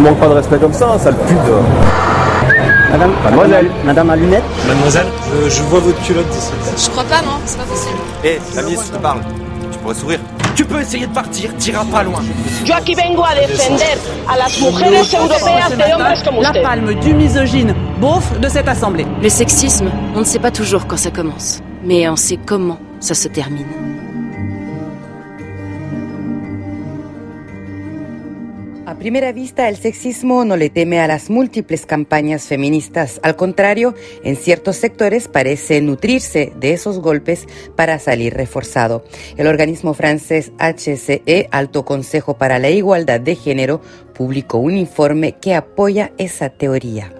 [0.00, 1.38] ne manque pas de respect comme ça, sale pute.
[2.90, 3.70] Madame, Mademoiselle.
[3.84, 5.06] Madame à lunettes Mademoiselle,
[5.44, 6.50] je, je vois votre culotte d'ici.
[6.84, 7.98] Je crois pas, non, c'est pas possible.
[8.24, 9.20] Hé, la ministre te parle.
[9.72, 10.20] Tu pourrais sourire.
[10.56, 12.20] Tu peux essayer de partir, t'iras pas loin.
[12.66, 13.96] Yo aquí vengo a defender
[14.28, 19.06] a las mujeres europeas de hombres como La palme du misogyne beauf de cette assemblée.
[19.22, 23.14] Le sexisme, on ne sait pas toujours quand ça commence, mais on sait comment ça
[23.14, 23.89] se termine.
[29.00, 33.18] Primera vista, el sexismo no le teme a las múltiples campañas feministas.
[33.22, 37.46] Al contrario, en ciertos sectores parece nutrirse de esos golpes
[37.76, 39.02] para salir reforzado.
[39.38, 43.80] El organismo francés HCE, Alto Consejo para la Igualdad de Género,
[44.14, 47.19] publicó un informe que apoya esa teoría.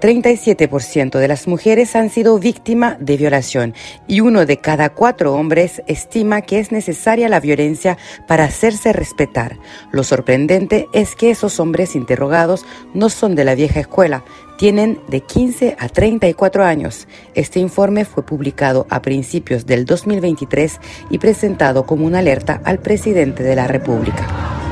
[0.00, 3.74] 37% de las mujeres han sido víctima de violación
[4.06, 9.58] y uno de cada cuatro hombres estima que es necesaria la violencia para hacerse respetar.
[9.90, 14.24] Lo sorprendente es que esos hombres interrogados no son de la vieja escuela,
[14.56, 17.08] tienen de 15 a 34 años.
[17.34, 23.42] Este informe fue publicado a principios del 2023 y presentado como una alerta al presidente
[23.42, 24.67] de la República.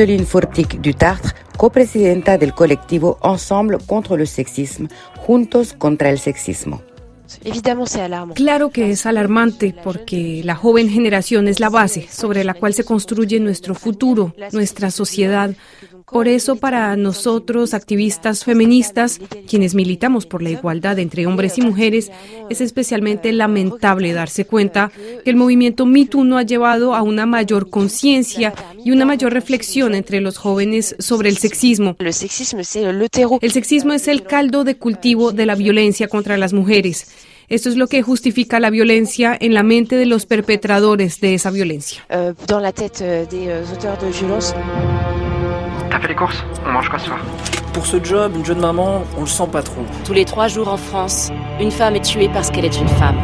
[0.00, 4.88] Iseline Fortic du Tartre, copresidenta del colectivo Ensemble contre le sexisme,
[5.26, 6.80] Juntos contra el sexismo.
[8.34, 12.84] Claro que es alarmante porque la joven generación es la base sobre la cual se
[12.84, 15.54] construye nuestro futuro, nuestra sociedad.
[16.10, 22.10] Por eso para nosotros, activistas feministas, quienes militamos por la igualdad entre hombres y mujeres,
[22.48, 24.90] es especialmente lamentable darse cuenta
[25.22, 28.52] que el movimiento MeToo no ha llevado a una mayor conciencia
[28.84, 31.96] y una mayor reflexión entre los jóvenes sobre el sexismo.
[32.00, 37.06] El sexismo es el caldo de cultivo de la violencia contra las mujeres.
[37.50, 41.50] Esto es lo que justifica la violencia en la mente de los perpetradores de esa
[41.50, 42.00] violencia.
[42.46, 44.54] dans la tête euh, des euh, auteurs de violence.
[45.90, 46.44] T'as fait les courses?
[46.64, 47.18] On mange quoi ce soir?
[47.72, 49.82] Pour ce job, une jeune maman, on le sent pas trop.
[50.04, 53.16] Tous les trois jours en France, une femme est tuée parce qu'elle est une femme.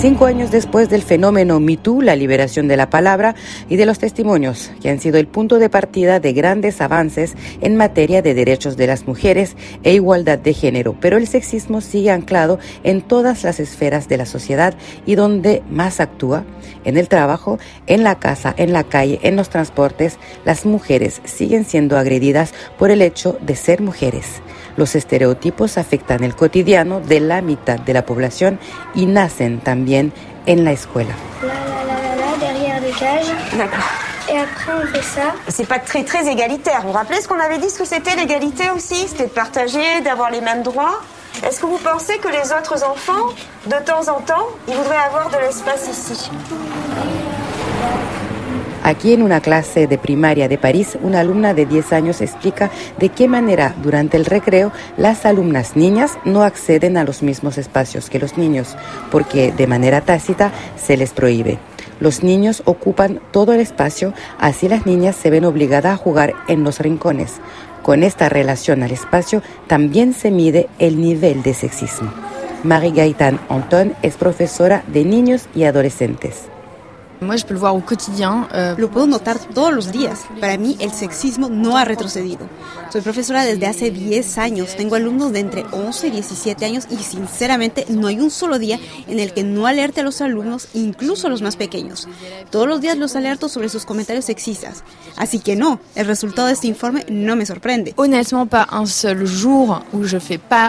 [0.00, 3.34] Cinco años después del fenómeno MeToo, la liberación de la palabra
[3.68, 7.74] y de los testimonios, que han sido el punto de partida de grandes avances en
[7.74, 12.60] materia de derechos de las mujeres e igualdad de género, pero el sexismo sigue anclado
[12.84, 16.44] en todas las esferas de la sociedad y donde más actúa,
[16.84, 21.64] en el trabajo, en la casa, en la calle, en los transportes, las mujeres siguen
[21.64, 24.42] siendo agredidas por el hecho de ser mujeres.
[24.78, 28.60] Los estereotipos afectan el cotidiano de la mitad de la población
[28.94, 30.12] y nacen también
[30.46, 31.14] en la escuela.
[31.42, 33.26] Là, là, là, là, là, derrière les cages.
[33.58, 33.90] D'accord.
[34.30, 35.34] Et après, on fait ça.
[35.48, 36.82] C'est pas très très égalitaire.
[36.82, 39.08] Vous vous rappelez ce qu'on avait dit, ce que c'était l'égalité aussi?
[39.08, 41.00] C'était de partager, d'avoir les mêmes droits.
[41.44, 43.34] Est-ce que vous pensez que les autres enfants,
[43.66, 46.30] de temps en temps, ils voudraient avoir de l'espace ici?
[48.88, 53.10] Aquí en una clase de primaria de París, una alumna de 10 años explica de
[53.10, 58.18] qué manera durante el recreo las alumnas niñas no acceden a los mismos espacios que
[58.18, 58.78] los niños,
[59.10, 61.58] porque de manera tácita se les prohíbe.
[62.00, 66.64] Los niños ocupan todo el espacio, así las niñas se ven obligadas a jugar en
[66.64, 67.42] los rincones.
[67.82, 72.10] Con esta relación al espacio también se mide el nivel de sexismo.
[72.64, 76.48] Marie Gaitán Anton es profesora de niños y adolescentes.
[77.20, 80.20] Lo puedo notar todos los días.
[80.40, 82.48] Para mí el sexismo no ha retrocedido.
[82.92, 84.76] Soy profesora desde hace 10 años.
[84.76, 88.78] Tengo alumnos de entre 11 y 17 años y sinceramente no hay un solo día
[89.06, 92.08] en el que no alerte a los alumnos, incluso a los más pequeños.
[92.50, 94.84] Todos los días los alerto sobre sus comentarios sexistas.
[95.16, 97.94] Así que no, el resultado de este informe no me sorprende.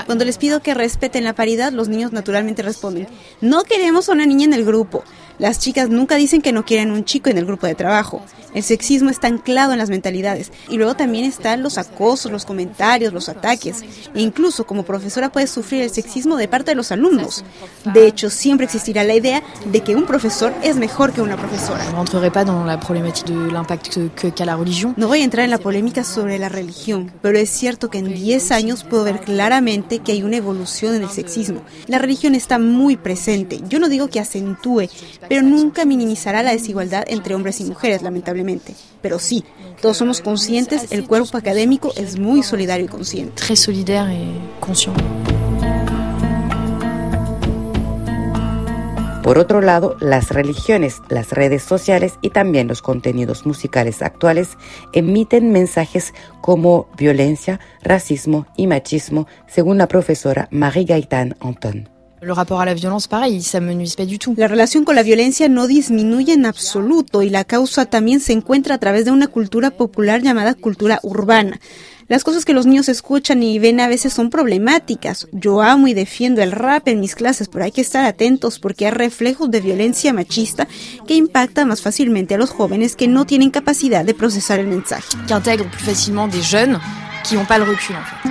[0.05, 3.07] Cuando les pido que respeten la paridad, los niños naturalmente responden,
[3.39, 5.03] no queremos a una niña en el grupo.
[5.39, 8.21] Las chicas nunca dicen que no quieren un chico en el grupo de trabajo.
[8.53, 10.51] El sexismo está anclado en las mentalidades.
[10.69, 13.83] Y luego también están los acosos, los comentarios, los ataques.
[14.13, 17.45] E incluso como profesora puedes sufrir el sexismo de parte de los alumnos.
[17.93, 21.85] De hecho, siempre existirá la idea de que un profesor es mejor que una profesora.
[24.97, 28.13] No voy a entrar en la polémica sobre la religión, pero es cierto que en
[28.13, 31.61] 10 años puedo ver claramente que hay una evolución en el sexismo.
[31.87, 33.61] La religión está muy presente.
[33.69, 34.89] Yo no digo que acentúe,
[35.29, 38.73] pero nunca minimizará la desigualdad entre hombres y mujeres, lamentablemente.
[39.01, 39.45] Pero sí,
[39.81, 43.35] todos somos conscientes, el cuerpo académico es muy solidario y consciente.
[43.35, 44.97] Très solidaire et conscient.
[49.23, 54.57] Por otro lado, las religiones, las redes sociales y también los contenidos musicales actuales
[54.91, 61.98] emiten mensajes como violencia, racismo y machismo, según la profesora Marie Gaitán Anton.
[64.35, 68.75] La relación con la violencia no disminuye en absoluto y la causa también se encuentra
[68.75, 71.59] a través de una cultura popular llamada cultura urbana.
[72.09, 75.27] Las cosas que los niños escuchan y ven a veces son problemáticas.
[75.31, 78.87] Yo amo y defiendo el rap en mis clases, pero hay que estar atentos porque
[78.87, 80.67] hay reflejos de violencia machista
[81.07, 85.07] que impacta más fácilmente a los jóvenes que no tienen capacidad de procesar el mensaje.
[85.27, 86.79] Que intègrent plus facilement des jeunes
[87.23, 88.29] qui n'ont pas le recul en fait.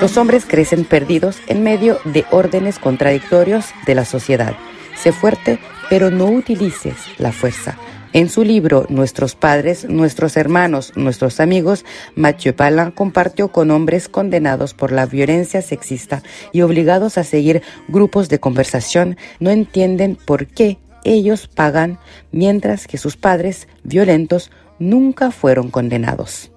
[0.00, 4.54] Los hombres crecen perdidos en medio de órdenes contradictorios de la sociedad.
[4.96, 5.58] Sé fuerte,
[5.90, 7.76] pero no utilices la fuerza.
[8.12, 11.84] En su libro Nuestros padres, nuestros hermanos, nuestros amigos,
[12.14, 16.22] Mathieu Palin compartió con hombres condenados por la violencia sexista
[16.52, 21.98] y obligados a seguir grupos de conversación, no entienden por qué ellos pagan
[22.32, 26.50] mientras que sus padres violentos nunca fueron condenados.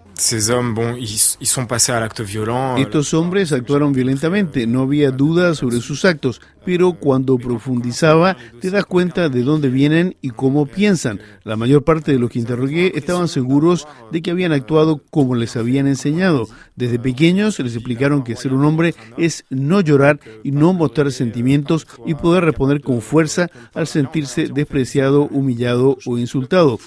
[2.77, 8.85] Estos hombres actuaron violentamente, no había duda sobre sus actos, pero cuando profundizaba te das
[8.85, 11.19] cuenta de dónde vienen y cómo piensan.
[11.43, 15.55] La mayor parte de los que interrogué estaban seguros de que habían actuado como les
[15.55, 16.47] habían enseñado.
[16.75, 21.87] Desde pequeños les explicaron que ser un hombre es no llorar y no mostrar sentimientos
[22.05, 26.77] y poder responder con fuerza al sentirse despreciado, humillado o insultado.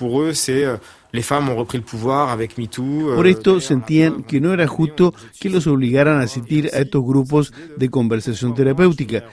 [3.15, 7.53] Por esto sentían que no era justo que los obligaran a asistir a estos grupos
[7.77, 9.25] de conversación terapéutica.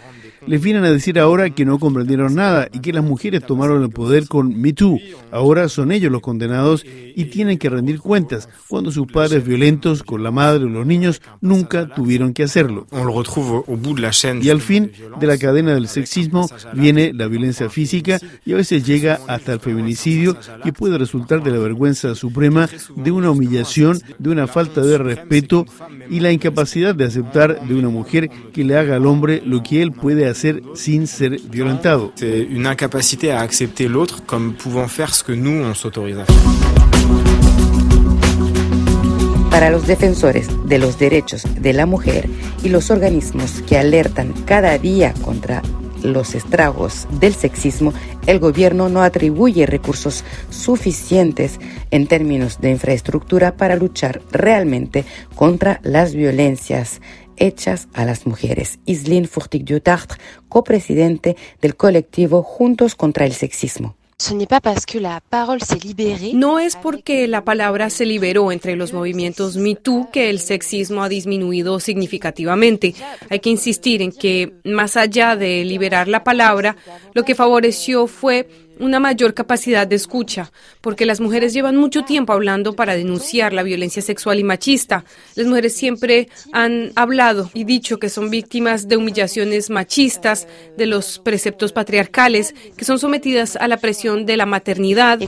[0.47, 3.89] Les vienen a decir ahora que no comprendieron nada y que las mujeres tomaron el
[3.89, 4.97] poder con Me Too.
[5.31, 10.23] Ahora son ellos los condenados y tienen que rendir cuentas cuando sus padres violentos con
[10.23, 12.87] la madre o los niños nunca tuvieron que hacerlo.
[14.41, 18.83] Y al fin de la cadena del sexismo viene la violencia física y a veces
[18.85, 24.29] llega hasta el feminicidio que puede resultar de la vergüenza suprema, de una humillación, de
[24.29, 25.65] una falta de respeto
[26.09, 29.83] y la incapacidad de aceptar de una mujer que le haga al hombre lo que
[29.83, 32.13] él puede hacer sin ser violentado.
[32.55, 36.25] Una incapacidad a aceptar al otro como pouvant faire ce que nous on s'autorise a
[39.49, 42.29] Para los defensores de los derechos de la mujer
[42.63, 45.61] y los organismos que alertan cada día contra
[46.03, 47.93] los estragos del sexismo,
[48.27, 51.59] el gobierno no atribuye recursos suficientes
[51.91, 55.05] en términos de infraestructura para luchar realmente
[55.35, 57.01] contra las violencias
[57.41, 58.79] hechas a las mujeres.
[58.85, 63.95] Islin Furtig-Dutartre, copresidente del colectivo Juntos contra el Sexismo.
[66.33, 71.09] No es porque la palabra se liberó entre los movimientos MeToo que el sexismo ha
[71.09, 72.93] disminuido significativamente.
[73.31, 76.75] Hay que insistir en que, más allá de liberar la palabra,
[77.15, 78.47] lo que favoreció fue
[78.81, 80.51] una mayor capacidad de escucha,
[80.81, 85.05] porque las mujeres llevan mucho tiempo hablando para denunciar la violencia sexual y machista.
[85.35, 90.47] Las mujeres siempre han hablado y dicho que son víctimas de humillaciones machistas,
[90.77, 95.19] de los preceptos patriarcales, que son sometidas a la presión de la maternidad.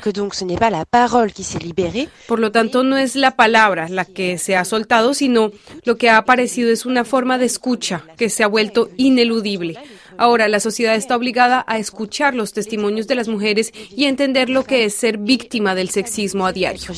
[2.27, 5.51] Por lo tanto, no es la palabra la que se ha soltado, sino
[5.83, 9.77] lo que ha aparecido es una forma de escucha que se ha vuelto ineludible.
[10.17, 14.49] Ahora la sociedad está obligada a escuchar los testimonios de las mujeres y a entender
[14.49, 16.93] lo que es ser víctima del sexismo a diario.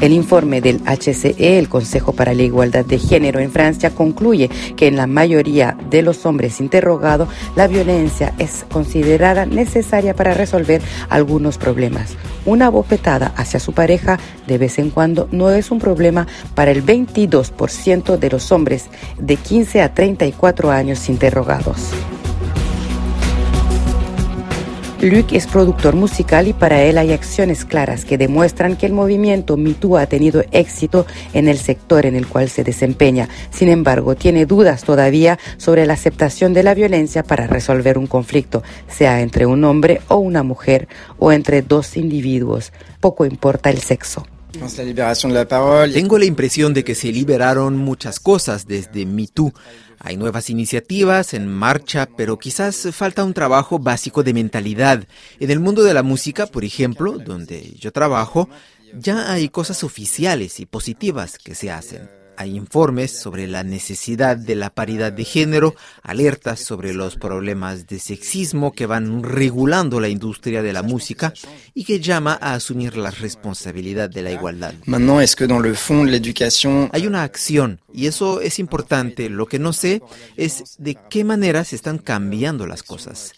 [0.00, 4.86] El informe del HCE, el Consejo para la Igualdad de Género en Francia, concluye que
[4.86, 11.58] en la mayoría de los hombres interrogados la violencia es considerada necesaria para resolver algunos
[11.58, 12.16] problemas.
[12.46, 16.86] Una bofetada hacia su pareja de vez en cuando no es un problema para el
[16.86, 18.86] 22% de los hombres
[19.18, 21.90] de 15 a 34 años interrogados.
[25.00, 29.56] Luc es productor musical y para él hay acciones claras que demuestran que el movimiento
[29.56, 33.28] MeToo ha tenido éxito en el sector en el cual se desempeña.
[33.50, 38.64] Sin embargo, tiene dudas todavía sobre la aceptación de la violencia para resolver un conflicto,
[38.88, 40.88] sea entre un hombre o una mujer
[41.20, 42.72] o entre dos individuos.
[42.98, 44.26] Poco importa el sexo.
[45.92, 49.52] Tengo la impresión de que se liberaron muchas cosas desde MeToo.
[49.98, 55.06] Hay nuevas iniciativas en marcha, pero quizás falta un trabajo básico de mentalidad.
[55.40, 58.48] En el mundo de la música, por ejemplo, donde yo trabajo,
[58.94, 62.17] ya hay cosas oficiales y positivas que se hacen.
[62.40, 67.98] Hay informes sobre la necesidad de la paridad de género, alertas sobre los problemas de
[67.98, 71.34] sexismo que van regulando la industria de la música
[71.74, 74.72] y que llama a asumir la responsabilidad de la igualdad.
[76.92, 79.28] Hay una acción y eso es importante.
[79.30, 80.00] Lo que no sé
[80.36, 83.34] es de qué manera se están cambiando las cosas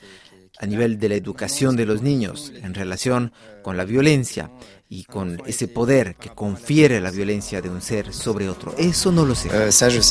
[0.61, 4.51] a nivel de la educación de los niños en relación con la violencia
[4.89, 8.75] y con ese poder que confiere la violencia de un ser sobre otro.
[8.77, 9.49] Eso no lo sé.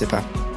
[0.09, 0.48] Pas.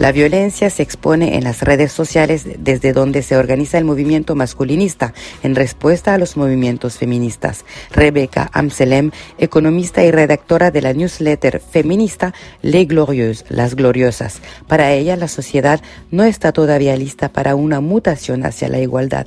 [0.00, 5.12] La violencia se expone en las redes sociales desde donde se organiza el movimiento masculinista
[5.42, 7.66] en respuesta a los movimientos feministas.
[7.90, 14.40] Rebecca Amselem, economista y redactora de la newsletter feminista Les Glorieuses, Las Gloriosas.
[14.66, 19.26] Para ella, la sociedad no está todavía lista para una mutación hacia la igualdad.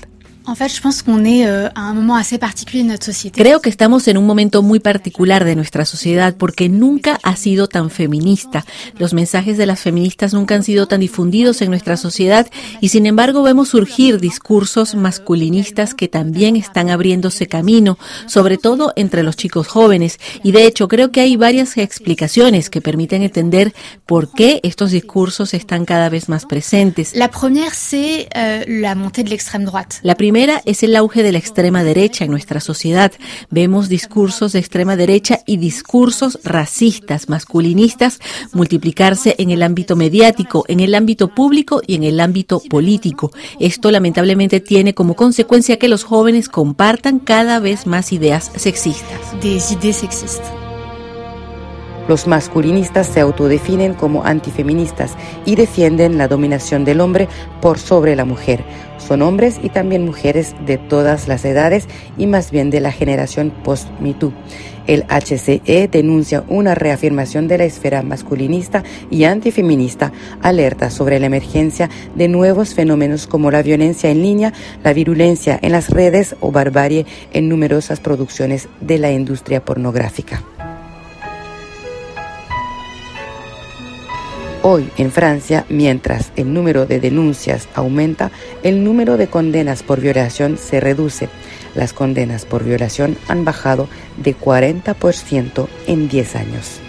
[3.31, 7.67] Creo que estamos en un momento muy particular de nuestra sociedad porque nunca ha sido
[7.67, 8.65] tan feminista.
[8.97, 12.47] Los mensajes de las feministas nunca han sido tan difundidos en nuestra sociedad
[12.81, 19.23] y sin embargo vemos surgir discursos masculinistas que también están abriéndose camino, sobre todo entre
[19.23, 20.19] los chicos jóvenes.
[20.43, 23.73] Y de hecho creo que hay varias explicaciones que permiten entender
[24.05, 27.15] por qué estos discursos están cada vez más presentes.
[27.15, 29.99] La primera es euh, la montée de l'extrême droite.
[30.03, 30.32] La primera
[30.65, 33.11] es el auge de la extrema derecha en nuestra sociedad.
[33.51, 38.19] Vemos discursos de extrema derecha y discursos racistas, masculinistas,
[38.51, 43.31] multiplicarse en el ámbito mediático, en el ámbito público y en el ámbito político.
[43.59, 49.19] Esto lamentablemente tiene como consecuencia que los jóvenes compartan cada vez más ideas sexistas.
[49.41, 50.62] Des ideas sexistas.
[52.07, 57.29] Los masculinistas se autodefinen como antifeministas y defienden la dominación del hombre
[57.61, 58.63] por sobre la mujer.
[58.97, 63.51] Son hombres y también mujeres de todas las edades y más bien de la generación
[63.63, 64.33] post-MeToo.
[64.85, 71.89] El HCE denuncia una reafirmación de la esfera masculinista y antifeminista, alerta sobre la emergencia
[72.15, 77.05] de nuevos fenómenos como la violencia en línea, la virulencia en las redes o barbarie
[77.31, 80.43] en numerosas producciones de la industria pornográfica.
[84.65, 88.31] Hoy en Francia, mientras el número de denuncias aumenta,
[88.63, 91.27] el número de condenas por violación se reduce.
[91.75, 96.79] Las condenas por violación han bajado de 40% en 10 años.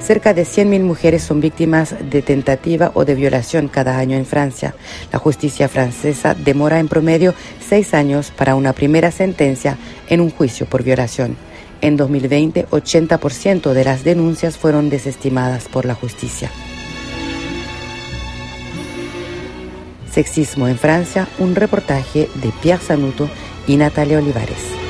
[0.00, 4.74] Cerca de 100.000 mujeres son víctimas de tentativa o de violación cada año en Francia.
[5.12, 9.76] La justicia francesa demora en promedio seis años para una primera sentencia
[10.08, 11.36] en un juicio por violación.
[11.84, 16.50] En 2020, 80% de las denuncias fueron desestimadas por la justicia.
[20.10, 23.28] Sexismo en Francia, un reportaje de Pierre Sanuto
[23.66, 24.83] y Natalia Olivares.